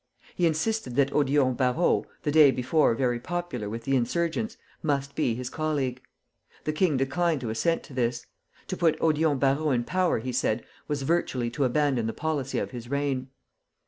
[0.33, 5.35] He insisted that Odillon Barrot, the day before very popular with the insurgents, must be
[5.35, 6.01] his colleague.
[6.63, 8.25] The king declined to assent to this.
[8.69, 12.71] To put Odillon Barrot into power, he said, was virtually to abandon the policy of
[12.71, 13.27] his reign.